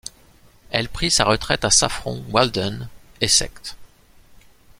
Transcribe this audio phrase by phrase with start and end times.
[0.71, 2.89] Elle prit sa retraite à Saffron Walden,
[3.21, 3.75] Essex.